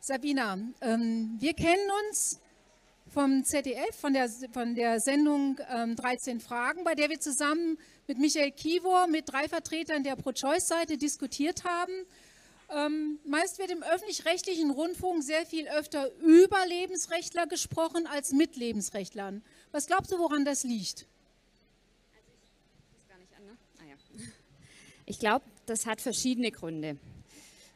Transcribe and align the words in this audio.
Sabina, 0.00 0.58
ähm, 0.80 1.36
wir 1.40 1.54
kennen 1.54 1.90
uns 2.06 2.38
vom 3.08 3.44
ZDF, 3.44 3.94
von 3.96 4.12
der, 4.12 4.28
von 4.28 4.74
der 4.74 5.00
Sendung 5.00 5.58
ähm, 5.68 5.96
13 5.96 6.40
Fragen, 6.40 6.84
bei 6.84 6.94
der 6.94 7.10
wir 7.10 7.18
zusammen 7.20 7.76
mit 8.06 8.18
Michael 8.18 8.52
Kivor, 8.52 9.08
mit 9.08 9.30
drei 9.30 9.48
Vertretern 9.48 10.04
der 10.04 10.14
Pro-Choice-Seite 10.14 10.98
diskutiert 10.98 11.64
haben. 11.64 11.92
Ähm, 12.70 13.18
meist 13.26 13.58
wird 13.58 13.70
im 13.70 13.82
öffentlich-rechtlichen 13.82 14.70
Rundfunk 14.70 15.22
sehr 15.24 15.44
viel 15.46 15.68
öfter 15.68 16.10
über 16.20 16.64
Lebensrechtler 16.66 17.46
gesprochen 17.46 18.06
als 18.06 18.32
mit 18.32 18.56
Lebensrechtlern. 18.56 19.42
Was 19.72 19.86
glaubst 19.86 20.12
du, 20.12 20.18
woran 20.18 20.44
das 20.44 20.62
liegt? 20.62 21.06
Ich 25.06 25.18
glaube, 25.18 25.44
das 25.66 25.86
hat 25.86 26.00
verschiedene 26.00 26.50
Gründe. 26.50 26.98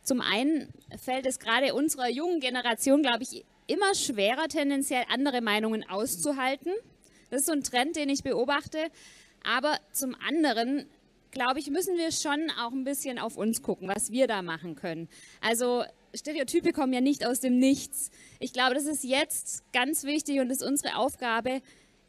Zum 0.09 0.23
einen 0.23 0.73
fällt 0.97 1.27
es 1.27 1.39
gerade 1.39 1.75
unserer 1.75 2.09
jungen 2.09 2.41
Generation, 2.41 3.03
glaube 3.03 3.25
ich, 3.25 3.45
immer 3.67 3.95
schwerer, 3.95 4.49
tendenziell 4.49 5.05
andere 5.11 5.43
Meinungen 5.43 5.87
auszuhalten. 5.87 6.73
Das 7.29 7.41
ist 7.41 7.47
so 7.47 7.53
ein 7.53 7.63
Trend, 7.63 7.95
den 7.95 8.09
ich 8.09 8.23
beobachte. 8.23 8.79
Aber 9.45 9.77
zum 9.93 10.15
anderen, 10.27 10.87
glaube 11.31 11.59
ich, 11.59 11.69
müssen 11.69 11.99
wir 11.99 12.11
schon 12.11 12.51
auch 12.59 12.73
ein 12.73 12.85
bisschen 12.85 13.19
auf 13.19 13.37
uns 13.37 13.61
gucken, 13.61 13.87
was 13.95 14.11
wir 14.11 14.27
da 14.27 14.41
machen 14.41 14.77
können. 14.77 15.11
Also 15.43 15.85
Stereotype 16.15 16.73
kommen 16.73 16.95
ja 16.95 17.03
nicht 17.03 17.27
aus 17.27 17.41
dem 17.41 17.59
Nichts. 17.59 18.11
Ich 18.41 18.55
glaube, 18.55 18.73
das 18.75 18.87
ist 18.87 19.05
jetzt 19.05 19.71
ganz 19.75 20.05
wichtig 20.05 20.41
und 20.41 20.49
ist 20.49 20.63
unsere 20.63 20.97
Aufgabe, 20.97 21.61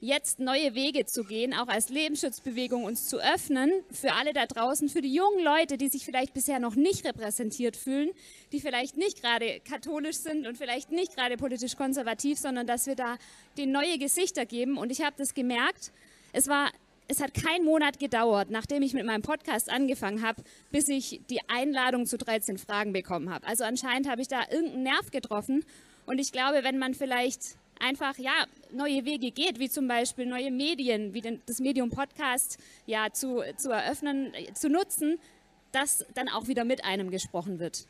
jetzt 0.01 0.39
neue 0.39 0.75
Wege 0.75 1.05
zu 1.05 1.23
gehen, 1.23 1.53
auch 1.53 1.67
als 1.67 1.89
Lebensschutzbewegung 1.89 2.85
uns 2.85 3.07
zu 3.07 3.17
öffnen 3.17 3.71
für 3.91 4.13
alle 4.13 4.33
da 4.33 4.45
draußen, 4.45 4.89
für 4.89 5.01
die 5.01 5.13
jungen 5.13 5.43
Leute, 5.43 5.77
die 5.77 5.89
sich 5.89 6.05
vielleicht 6.05 6.33
bisher 6.33 6.59
noch 6.59 6.75
nicht 6.75 7.05
repräsentiert 7.05 7.75
fühlen, 7.75 8.09
die 8.51 8.61
vielleicht 8.61 8.97
nicht 8.97 9.21
gerade 9.21 9.59
katholisch 9.61 10.17
sind 10.17 10.47
und 10.47 10.57
vielleicht 10.57 10.91
nicht 10.91 11.15
gerade 11.15 11.37
politisch 11.37 11.75
konservativ, 11.75 12.39
sondern 12.39 12.65
dass 12.65 12.87
wir 12.87 12.95
da 12.95 13.17
den 13.57 13.71
neue 13.71 13.97
Gesichter 13.97 14.45
geben. 14.45 14.77
Und 14.77 14.91
ich 14.91 15.01
habe 15.01 15.15
das 15.17 15.33
gemerkt, 15.33 15.91
es 16.31 16.47
war 16.47 16.71
es 17.11 17.21
hat 17.21 17.33
keinen 17.33 17.65
Monat 17.65 17.99
gedauert, 17.99 18.51
nachdem 18.51 18.83
ich 18.83 18.93
mit 18.93 19.03
meinem 19.03 19.23
Podcast 19.23 19.71
angefangen 19.71 20.21
habe, 20.21 20.43
bis 20.71 20.87
ich 20.89 21.21
die 21.31 21.39
Einladung 21.49 22.05
zu 22.05 22.19
13 22.19 22.59
Fragen 22.59 22.93
bekommen 22.93 23.31
habe. 23.31 23.47
Also 23.47 23.63
anscheinend 23.63 24.07
habe 24.07 24.21
ich 24.21 24.27
da 24.27 24.41
irgendeinen 24.51 24.83
Nerv 24.83 25.09
getroffen. 25.09 25.65
Und 26.05 26.19
ich 26.19 26.31
glaube, 26.31 26.63
wenn 26.63 26.77
man 26.77 26.93
vielleicht 26.93 27.57
einfach 27.79 28.17
ja, 28.17 28.45
neue 28.71 29.05
Wege 29.05 29.31
geht, 29.31 29.59
wie 29.59 29.69
zum 29.69 29.87
Beispiel 29.87 30.25
neue 30.25 30.51
Medien, 30.51 31.13
wie 31.13 31.21
den, 31.21 31.41
das 31.45 31.59
Medium 31.59 31.89
Podcast 31.89 32.57
ja, 32.85 33.11
zu, 33.11 33.41
zu 33.57 33.71
eröffnen, 33.71 34.33
äh, 34.33 34.53
zu 34.53 34.69
nutzen, 34.69 35.19
dass 35.71 36.05
dann 36.13 36.29
auch 36.29 36.47
wieder 36.47 36.65
mit 36.65 36.83
einem 36.83 37.09
gesprochen 37.11 37.59
wird. 37.59 37.87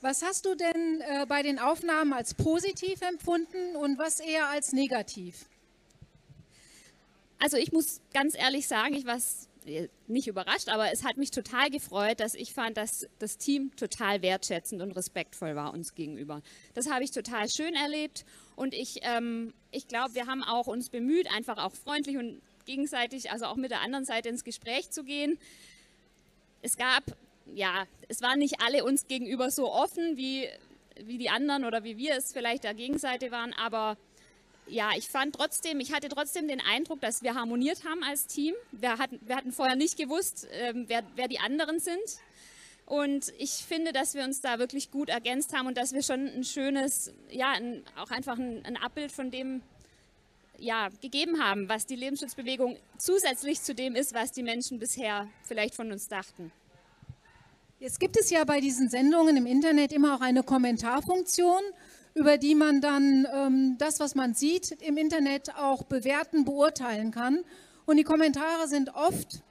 Was 0.00 0.22
hast 0.22 0.44
du 0.44 0.54
denn 0.54 1.00
äh, 1.00 1.24
bei 1.26 1.42
den 1.42 1.58
Aufnahmen 1.58 2.12
als 2.12 2.34
positiv 2.34 3.00
empfunden 3.00 3.74
und 3.76 3.98
was 3.98 4.20
eher 4.20 4.48
als 4.48 4.72
negativ? 4.72 5.46
Also 7.38 7.56
ich 7.56 7.72
muss 7.72 8.00
ganz 8.12 8.34
ehrlich 8.34 8.68
sagen, 8.68 8.94
ich 8.94 9.06
war 9.06 9.18
nicht 10.06 10.26
überrascht, 10.26 10.68
aber 10.68 10.92
es 10.92 11.04
hat 11.04 11.16
mich 11.16 11.30
total 11.30 11.70
gefreut, 11.70 12.20
dass 12.20 12.34
ich 12.34 12.52
fand, 12.52 12.76
dass 12.76 13.06
das 13.18 13.38
Team 13.38 13.74
total 13.76 14.20
wertschätzend 14.22 14.82
und 14.82 14.92
respektvoll 14.92 15.56
war 15.56 15.72
uns 15.72 15.94
gegenüber. 15.94 16.42
Das 16.74 16.90
habe 16.90 17.04
ich 17.04 17.10
total 17.10 17.48
schön 17.48 17.74
erlebt 17.74 18.24
und 18.56 18.74
ich, 18.74 19.00
ähm, 19.02 19.54
ich 19.70 19.88
glaube, 19.88 20.14
wir 20.14 20.26
haben 20.26 20.42
auch 20.42 20.66
uns 20.66 20.90
bemüht, 20.90 21.32
einfach 21.32 21.58
auch 21.58 21.72
freundlich 21.72 22.16
und 22.18 22.42
gegenseitig, 22.66 23.30
also 23.30 23.46
auch 23.46 23.56
mit 23.56 23.70
der 23.70 23.80
anderen 23.80 24.04
Seite 24.04 24.28
ins 24.28 24.44
Gespräch 24.44 24.90
zu 24.90 25.02
gehen. 25.02 25.38
Es 26.62 26.76
gab, 26.76 27.04
ja, 27.54 27.86
es 28.08 28.20
waren 28.20 28.38
nicht 28.38 28.60
alle 28.60 28.84
uns 28.84 29.06
gegenüber 29.06 29.50
so 29.50 29.70
offen, 29.72 30.16
wie, 30.16 30.48
wie 31.02 31.18
die 31.18 31.30
anderen 31.30 31.64
oder 31.64 31.84
wie 31.84 31.96
wir 31.96 32.16
es 32.16 32.32
vielleicht 32.32 32.64
der 32.64 32.74
Gegenseite 32.74 33.30
waren, 33.30 33.52
aber 33.54 33.96
ja, 34.66 34.90
ich 34.96 35.08
fand 35.08 35.34
trotzdem, 35.34 35.80
ich 35.80 35.92
hatte 35.92 36.08
trotzdem 36.08 36.48
den 36.48 36.60
Eindruck, 36.60 37.00
dass 37.00 37.22
wir 37.22 37.34
harmoniert 37.34 37.84
haben 37.84 38.02
als 38.02 38.26
Team. 38.26 38.54
Wir 38.72 38.98
hatten, 38.98 39.20
wir 39.22 39.36
hatten 39.36 39.52
vorher 39.52 39.76
nicht 39.76 39.96
gewusst, 39.96 40.46
ähm, 40.52 40.84
wer, 40.88 41.02
wer 41.16 41.28
die 41.28 41.38
anderen 41.38 41.80
sind. 41.80 41.98
Und 42.86 43.32
ich 43.38 43.50
finde, 43.50 43.92
dass 43.92 44.14
wir 44.14 44.24
uns 44.24 44.40
da 44.40 44.58
wirklich 44.58 44.90
gut 44.90 45.08
ergänzt 45.08 45.54
haben 45.54 45.66
und 45.66 45.76
dass 45.76 45.92
wir 45.92 46.02
schon 46.02 46.26
ein 46.26 46.44
schönes, 46.44 47.12
ja, 47.30 47.52
ein, 47.52 47.82
auch 47.96 48.10
einfach 48.10 48.38
ein, 48.38 48.64
ein 48.64 48.76
Abbild 48.76 49.10
von 49.10 49.30
dem 49.30 49.62
ja, 50.58 50.88
gegeben 51.00 51.42
haben, 51.42 51.68
was 51.68 51.86
die 51.86 51.96
Lebensschutzbewegung 51.96 52.76
zusätzlich 52.98 53.62
zu 53.62 53.74
dem 53.74 53.96
ist, 53.96 54.14
was 54.14 54.32
die 54.32 54.42
Menschen 54.42 54.78
bisher 54.78 55.28
vielleicht 55.42 55.74
von 55.74 55.90
uns 55.90 56.08
dachten. 56.08 56.52
Jetzt 57.80 58.00
gibt 58.00 58.16
es 58.16 58.30
ja 58.30 58.44
bei 58.44 58.60
diesen 58.60 58.88
Sendungen 58.88 59.36
im 59.36 59.46
Internet 59.46 59.92
immer 59.92 60.14
auch 60.14 60.20
eine 60.20 60.42
Kommentarfunktion 60.42 61.62
über 62.14 62.38
die 62.38 62.54
man 62.54 62.80
dann 62.80 63.26
ähm, 63.32 63.76
das, 63.78 63.98
was 63.98 64.14
man 64.14 64.34
sieht 64.34 64.70
im 64.82 64.96
Internet, 64.96 65.54
auch 65.56 65.82
bewerten, 65.82 66.44
beurteilen 66.44 67.10
kann. 67.10 67.44
Und 67.86 67.96
die 67.96 68.04
Kommentare 68.04 68.68
sind 68.68 68.94
oft 68.94 69.42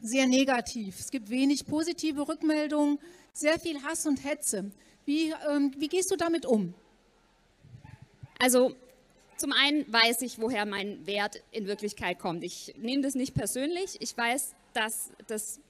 sehr 0.00 0.26
negativ. 0.26 1.00
Es 1.00 1.10
gibt 1.10 1.28
wenig 1.28 1.66
positive 1.66 2.28
Rückmeldungen, 2.28 2.98
sehr 3.32 3.58
viel 3.58 3.82
Hass 3.82 4.06
und 4.06 4.24
Hetze. 4.24 4.70
Wie, 5.04 5.34
ähm, 5.50 5.72
wie 5.76 5.88
gehst 5.88 6.10
du 6.12 6.16
damit 6.16 6.46
um? 6.46 6.72
Also 8.38 8.76
zum 9.36 9.52
einen 9.52 9.92
weiß 9.92 10.22
ich, 10.22 10.40
woher 10.40 10.66
mein 10.66 11.04
Wert 11.06 11.42
in 11.50 11.66
Wirklichkeit 11.66 12.20
kommt. 12.20 12.44
Ich 12.44 12.74
nehme 12.78 13.02
das 13.02 13.16
nicht 13.16 13.34
persönlich. 13.34 13.96
Ich 14.00 14.16
weiß, 14.16 14.54
dass 14.72 15.10
das, 15.26 15.60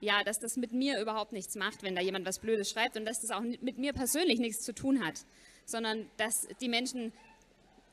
ja, 0.00 0.24
dass 0.24 0.40
das 0.40 0.56
mit 0.56 0.72
mir 0.72 1.00
überhaupt 1.00 1.32
nichts 1.32 1.54
macht, 1.54 1.84
wenn 1.84 1.94
da 1.94 2.02
jemand 2.02 2.26
was 2.26 2.40
Blödes 2.40 2.70
schreibt 2.70 2.96
und 2.96 3.04
dass 3.04 3.20
das 3.20 3.30
auch 3.30 3.40
mit 3.40 3.78
mir 3.78 3.92
persönlich 3.92 4.40
nichts 4.40 4.62
zu 4.62 4.74
tun 4.74 5.04
hat 5.04 5.24
sondern 5.66 6.08
dass 6.16 6.48
die 6.60 6.68
Menschen 6.68 7.12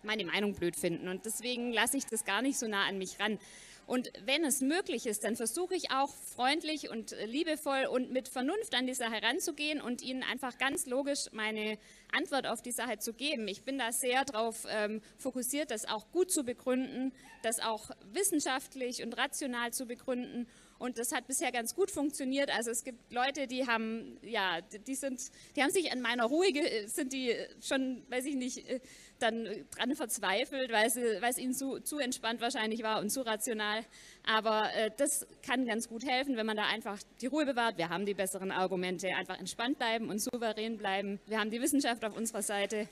meine 0.04 0.26
Meinung 0.26 0.54
blöd 0.54 0.76
finden. 0.76 1.08
Und 1.08 1.26
deswegen 1.26 1.72
lasse 1.72 1.98
ich 1.98 2.06
das 2.06 2.26
gar 2.26 2.42
nicht 2.42 2.58
so 2.58 2.68
nah 2.68 2.86
an 2.86 2.98
mich 2.98 3.20
ran. 3.20 3.40
Und 3.86 4.14
wenn 4.26 4.46
es 4.46 4.62
möglich 4.62 5.06
ist, 5.06 5.26
dann 5.26 5.36
versuche 5.36 5.76
ich 5.76 5.92
auch 5.92 6.10
freundlich 6.10 6.90
und 6.90 7.16
liebevoll 7.26 7.86
und 7.86 8.12
mit 8.12 8.30
Vernunft 8.30 8.74
an 8.76 8.88
die 8.88 8.94
Sache 8.94 9.22
ranzugehen 9.22 9.82
und 9.82 10.02
ihnen 10.02 10.24
einfach 10.24 10.58
ganz 10.58 10.86
logisch 10.86 11.26
meine 11.34 11.78
Antwort 12.14 12.48
auf 12.48 12.62
die 12.62 12.72
Sache 12.72 13.00
zu 13.00 13.14
geben. 13.14 13.46
Ich 13.50 13.64
bin 13.64 13.78
da 13.78 13.92
sehr 13.92 14.24
darauf 14.24 14.66
ähm, 14.70 15.02
fokussiert, 15.18 15.70
das 15.70 15.86
auch 15.86 16.10
gut 16.12 16.32
zu 16.32 16.46
begründen, 16.46 17.12
das 17.42 17.60
auch 17.60 17.90
wissenschaftlich 18.14 19.04
und 19.04 19.18
rational 19.18 19.74
zu 19.74 19.86
begründen 19.86 20.48
und 20.84 20.98
das 20.98 21.14
hat 21.14 21.28
bisher 21.28 21.54
ganz 21.54 21.76
gut 21.76 21.90
funktioniert. 21.90 22.54
Also 22.54 22.70
es 22.70 22.84
gibt 22.84 23.10
Leute, 23.10 23.48
die 23.48 23.66
haben, 23.66 24.18
ja, 24.22 24.60
die 24.60 24.96
sind, 24.96 25.22
die 25.56 25.64
haben 25.64 25.70
sich 25.70 25.94
an 25.94 26.02
meiner 26.02 26.26
Ruhe, 26.26 26.48
sind 26.88 27.14
die 27.14 27.34
schon, 27.62 28.04
weiß 28.10 28.26
ich 28.26 28.36
nicht, 28.36 28.70
äh, 28.70 28.82
dann 29.18 29.48
dran 29.74 29.96
verzweifelt, 29.96 30.74
weil, 30.74 30.90
sie, 30.90 31.22
weil 31.22 31.32
es 31.32 31.38
ihnen 31.38 31.54
zu, 31.54 31.80
zu 31.80 32.00
entspannt 32.00 32.42
wahrscheinlich 32.42 32.84
war 32.84 33.00
und 33.00 33.12
zu 33.12 33.26
rational. 33.26 33.86
Aber 34.26 34.74
äh, 34.76 34.92
das 34.98 35.26
kann 35.42 35.66
ganz 35.66 35.88
gut 35.88 36.04
helfen, 36.04 36.36
wenn 36.36 36.46
man 36.46 36.58
da 36.58 36.66
einfach 36.66 37.00
die 37.22 37.28
Ruhe 37.28 37.46
bewahrt. 37.46 37.78
Wir 37.78 37.88
haben 37.88 38.06
die 38.06 38.14
besseren 38.14 38.52
Argumente, 38.52 39.08
einfach 39.16 39.40
entspannt 39.40 39.78
bleiben 39.78 40.10
und 40.10 40.20
souverän 40.20 40.78
bleiben. 40.78 41.22
Wir 41.28 41.40
haben 41.40 41.50
die 41.50 41.62
Wissenschaft 41.62 42.04
auf 42.04 42.18
unserer 42.18 42.42
Seite 42.42 42.90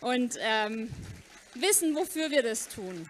und 0.00 0.38
ähm, 0.38 0.88
wissen, 1.54 1.96
wofür 1.96 2.30
wir 2.30 2.44
das 2.44 2.68
tun. 2.68 3.08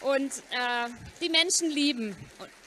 Und 0.00 0.32
äh, 0.50 0.88
die 1.22 1.28
Menschen 1.28 1.70
lieben 1.70 2.16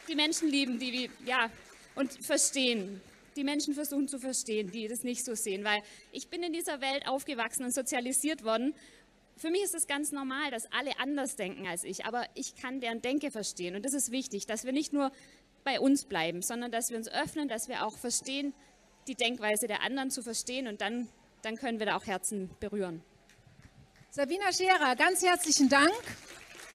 die 0.08 0.16
Menschen 0.16 0.50
lieben, 0.50 0.80
die, 0.80 1.10
ja, 1.26 1.50
und 1.96 2.12
verstehen. 2.14 3.02
Die 3.36 3.44
Menschen 3.44 3.74
versuchen 3.74 4.08
zu 4.08 4.20
verstehen, 4.20 4.72
die 4.72 4.88
das 4.88 5.04
nicht 5.04 5.24
so 5.24 5.36
sehen, 5.36 5.64
weil 5.64 5.82
ich 6.12 6.28
bin 6.28 6.42
in 6.42 6.54
dieser 6.54 6.82
Welt 6.82 7.08
aufgewachsen 7.08 7.66
und 7.66 7.74
sozialisiert 7.74 8.44
worden. 8.44 8.74
Für 9.36 9.52
mich 9.52 9.62
ist 9.62 9.76
es 9.76 9.86
ganz 9.86 10.12
normal, 10.12 10.50
dass 10.50 10.72
alle 10.72 11.00
anders 11.00 11.36
denken 11.36 11.68
als 11.68 11.84
ich, 11.84 12.06
aber 12.06 12.26
ich 12.34 12.56
kann 12.56 12.82
deren 12.82 13.02
Denke 13.04 13.30
verstehen 13.30 13.76
und 13.76 13.86
das 13.86 13.94
ist 13.94 14.12
wichtig, 14.12 14.48
dass 14.48 14.66
wir 14.66 14.72
nicht 14.72 14.94
nur 14.94 15.12
bei 15.64 15.80
uns 15.80 16.06
bleiben, 16.06 16.42
sondern 16.42 16.72
dass 16.72 16.90
wir 16.90 16.98
uns 16.98 17.08
öffnen, 17.08 17.48
dass 17.48 17.68
wir 17.68 17.86
auch 17.86 17.96
verstehen, 17.98 18.54
die 19.08 19.16
Denkweise 19.16 19.68
der 19.68 19.84
anderen 19.84 20.10
zu 20.10 20.24
verstehen 20.24 20.68
und 20.68 20.82
dann, 20.82 21.08
dann 21.44 21.58
können 21.58 21.78
wir 21.78 21.86
da 21.86 21.98
auch 21.98 22.08
Herzen 22.08 22.50
berühren. 22.60 23.04
Sabina 24.10 24.52
Scherer, 24.52 24.96
ganz 24.96 25.22
herzlichen 25.22 25.70
Dank. 25.70 25.94